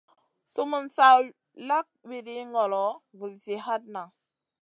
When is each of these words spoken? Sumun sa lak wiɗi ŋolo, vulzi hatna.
Sumun 0.53 0.85
sa 0.95 1.07
lak 1.67 1.87
wiɗi 2.07 2.35
ŋolo, 2.53 2.83
vulzi 3.17 3.53
hatna. 3.65 4.01